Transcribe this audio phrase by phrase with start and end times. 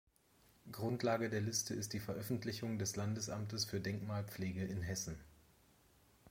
[0.71, 5.15] Grundlage der Liste ist die Veröffentlichung des Landesamtes für Denkmalpflege in Hessen.